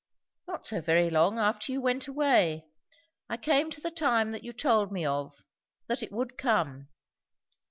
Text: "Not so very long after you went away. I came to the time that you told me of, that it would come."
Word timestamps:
"Not 0.47 0.65
so 0.65 0.81
very 0.81 1.11
long 1.11 1.37
after 1.37 1.71
you 1.71 1.79
went 1.79 2.07
away. 2.07 2.65
I 3.29 3.37
came 3.37 3.69
to 3.69 3.79
the 3.79 3.91
time 3.91 4.31
that 4.31 4.43
you 4.43 4.51
told 4.51 4.91
me 4.91 5.05
of, 5.05 5.43
that 5.85 6.01
it 6.01 6.11
would 6.11 6.39
come." 6.39 6.87